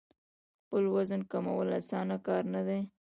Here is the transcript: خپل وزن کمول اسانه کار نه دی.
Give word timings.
خپل 0.63 0.83
وزن 0.95 1.21
کمول 1.31 1.67
اسانه 1.79 2.17
کار 2.25 2.43
نه 2.53 2.61
دی. 2.67 2.79